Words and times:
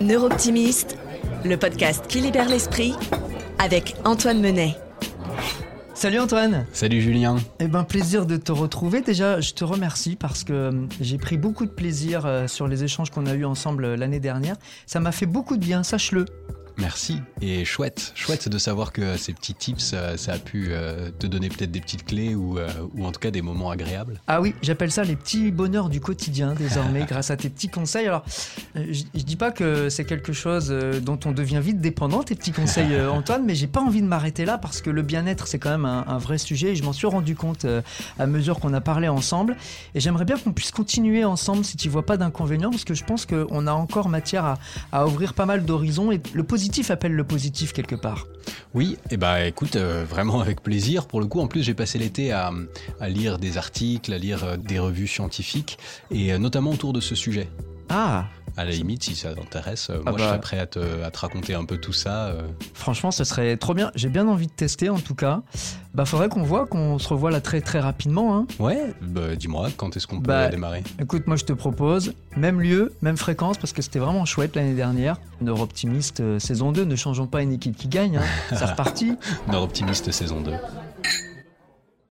Neurooptimiste, 0.00 0.96
le 1.44 1.56
podcast 1.56 2.06
qui 2.06 2.20
libère 2.20 2.48
l'esprit 2.48 2.94
avec 3.58 3.96
Antoine 4.04 4.40
Menet. 4.40 4.76
Salut 5.92 6.20
Antoine 6.20 6.66
Salut 6.72 7.00
Julien 7.00 7.38
Eh 7.58 7.66
ben 7.66 7.82
plaisir 7.82 8.24
de 8.24 8.36
te 8.36 8.52
retrouver. 8.52 9.00
Déjà, 9.00 9.40
je 9.40 9.54
te 9.54 9.64
remercie 9.64 10.14
parce 10.14 10.44
que 10.44 10.52
euh, 10.52 10.72
j'ai 11.00 11.18
pris 11.18 11.36
beaucoup 11.36 11.66
de 11.66 11.70
plaisir 11.72 12.26
euh, 12.26 12.46
sur 12.46 12.68
les 12.68 12.84
échanges 12.84 13.10
qu'on 13.10 13.26
a 13.26 13.34
eus 13.34 13.44
ensemble 13.44 13.84
euh, 13.84 13.96
l'année 13.96 14.20
dernière. 14.20 14.54
Ça 14.86 15.00
m'a 15.00 15.10
fait 15.10 15.26
beaucoup 15.26 15.56
de 15.56 15.64
bien, 15.64 15.82
sache-le. 15.82 16.26
Merci. 16.78 17.20
Et 17.40 17.64
chouette, 17.64 18.12
chouette 18.14 18.48
de 18.48 18.56
savoir 18.56 18.92
que 18.92 19.16
ces 19.16 19.32
petits 19.32 19.54
tips, 19.54 19.90
euh, 19.94 20.16
ça 20.16 20.34
a 20.34 20.38
pu 20.38 20.68
euh, 20.70 21.10
te 21.18 21.26
donner 21.26 21.48
peut-être 21.48 21.72
des 21.72 21.80
petites 21.80 22.04
clés 22.04 22.36
ou, 22.36 22.56
euh, 22.56 22.68
ou 22.94 23.04
en 23.04 23.10
tout 23.10 23.18
cas 23.18 23.32
des 23.32 23.42
moments 23.42 23.70
agréables. 23.70 24.20
Ah 24.28 24.40
oui, 24.40 24.54
j'appelle 24.62 24.92
ça 24.92 25.02
les 25.02 25.16
petits 25.16 25.50
bonheurs 25.50 25.88
du 25.88 26.00
quotidien 26.00 26.54
désormais 26.54 27.04
grâce 27.08 27.32
à 27.32 27.36
tes 27.36 27.48
petits 27.48 27.68
conseils. 27.68 28.06
Alors, 28.06 28.24
je, 28.76 29.02
je 29.12 29.22
dis 29.24 29.34
pas 29.34 29.50
que 29.50 29.88
c'est 29.88 30.04
quelque 30.04 30.32
chose 30.32 30.68
dont 31.02 31.18
on 31.24 31.32
devient 31.32 31.60
vite 31.60 31.80
dépendant, 31.80 32.22
tes 32.22 32.36
petits 32.36 32.52
conseils 32.52 32.96
Antoine, 33.10 33.42
mais 33.44 33.56
j'ai 33.56 33.66
pas 33.66 33.80
envie 33.80 34.00
de 34.00 34.06
m'arrêter 34.06 34.44
là 34.44 34.56
parce 34.56 34.80
que 34.80 34.90
le 34.90 35.02
bien-être 35.02 35.48
c'est 35.48 35.58
quand 35.58 35.70
même 35.70 35.84
un, 35.84 36.04
un 36.06 36.18
vrai 36.18 36.38
sujet 36.38 36.68
et 36.68 36.76
je 36.76 36.84
m'en 36.84 36.92
suis 36.92 37.08
rendu 37.08 37.34
compte 37.34 37.66
à 38.20 38.26
mesure 38.26 38.60
qu'on 38.60 38.72
a 38.72 38.80
parlé 38.80 39.08
ensemble. 39.08 39.56
Et 39.96 40.00
j'aimerais 40.00 40.24
bien 40.24 40.38
qu'on 40.38 40.52
puisse 40.52 40.70
continuer 40.70 41.24
ensemble 41.24 41.64
si 41.64 41.76
tu 41.76 41.88
vois 41.88 42.06
pas 42.06 42.16
d'inconvénient 42.16 42.70
parce 42.70 42.84
que 42.84 42.94
je 42.94 43.02
pense 43.02 43.26
qu'on 43.26 43.66
a 43.66 43.72
encore 43.72 44.08
matière 44.08 44.44
à, 44.44 44.58
à 44.92 45.06
ouvrir 45.06 45.34
pas 45.34 45.46
mal 45.46 45.64
d'horizons 45.64 46.12
et 46.12 46.20
le 46.34 46.44
positif 46.44 46.67
appelle 46.90 47.12
le 47.12 47.24
positif 47.24 47.72
quelque 47.72 47.94
part. 47.94 48.26
Oui, 48.74 48.96
et 49.10 49.16
bah 49.16 49.46
écoute, 49.46 49.76
euh, 49.76 50.04
vraiment 50.08 50.40
avec 50.40 50.62
plaisir. 50.62 51.06
Pour 51.06 51.20
le 51.20 51.26
coup, 51.26 51.40
en 51.40 51.46
plus, 51.46 51.62
j'ai 51.62 51.74
passé 51.74 51.98
l'été 51.98 52.32
à, 52.32 52.52
à 53.00 53.08
lire 53.08 53.38
des 53.38 53.56
articles, 53.56 54.12
à 54.12 54.18
lire 54.18 54.44
euh, 54.44 54.56
des 54.56 54.78
revues 54.78 55.06
scientifiques, 55.06 55.78
et 56.10 56.32
euh, 56.32 56.38
notamment 56.38 56.70
autour 56.70 56.92
de 56.92 57.00
ce 57.00 57.14
sujet. 57.14 57.48
Ah, 57.88 58.26
À 58.58 58.64
la 58.64 58.72
limite, 58.72 59.04
si 59.04 59.14
ça 59.14 59.32
t'intéresse, 59.34 59.88
euh, 59.88 60.02
Ah 60.04 60.10
moi 60.10 60.18
je 60.18 60.24
bah. 60.24 60.28
serais 60.30 60.40
prêt 60.40 60.58
à 60.58 60.66
te, 60.66 60.80
à 61.04 61.10
te 61.12 61.18
raconter 61.20 61.54
un 61.54 61.64
peu 61.64 61.76
tout 61.78 61.92
ça. 61.92 62.26
euh. 62.26 62.42
Franchement, 62.74 63.12
ce 63.12 63.22
serait 63.22 63.56
trop 63.56 63.72
bien. 63.72 63.92
J'ai 63.94 64.08
bien 64.08 64.26
envie 64.26 64.48
de 64.48 64.52
tester 64.52 64.90
en 64.90 64.98
tout 64.98 65.14
cas. 65.14 65.42
Bah, 65.94 66.04
faudrait 66.04 66.28
qu'on 66.28 66.42
voit, 66.42 66.66
qu'on 66.66 66.98
se 66.98 67.08
revoie 67.08 67.30
là 67.30 67.40
très 67.40 67.60
très 67.60 67.78
rapidement. 67.78 68.36
Hein. 68.36 68.46
Ouais, 68.58 68.92
bah, 69.00 69.36
dis-moi, 69.36 69.68
quand 69.76 69.96
est-ce 69.96 70.08
qu'on 70.08 70.16
peut 70.20 70.26
Bah, 70.26 70.48
démarrer? 70.48 70.82
Écoute, 71.00 71.26
moi 71.28 71.36
je 71.36 71.44
te 71.44 71.52
propose 71.52 72.14
même 72.36 72.60
lieu, 72.60 72.92
même 73.00 73.16
fréquence 73.16 73.58
parce 73.58 73.72
que 73.72 73.80
c'était 73.80 74.00
vraiment 74.00 74.24
chouette 74.24 74.56
l'année 74.56 74.74
dernière. 74.74 75.18
Neurooptimiste 75.40 76.18
euh, 76.20 76.38
saison 76.40 76.72
2, 76.72 76.84
ne 76.84 76.96
changeons 76.96 77.26
pas 77.28 77.42
une 77.42 77.52
équipe 77.52 77.76
qui 77.76 77.86
gagne. 77.86 78.16
Hein. 78.16 78.22
C'est 78.50 78.64
reparti. 78.70 79.12
Nord 79.46 79.62
Optimiste 79.62 80.10
saison 80.10 80.40
2. 80.40 80.50